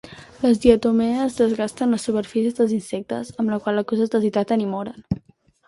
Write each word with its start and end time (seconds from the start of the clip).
Les 0.43 0.61
diatomees 0.61 1.37
desgasten 1.41 1.93
les 1.97 2.07
superfícies 2.09 2.57
dels 2.61 2.75
insectes, 2.79 3.31
amb 3.45 3.55
la 3.55 3.63
qual 3.67 3.85
cosa 3.95 4.09
es 4.09 4.17
deshidraten 4.17 4.69
i 4.69 4.75
moren. 4.77 5.25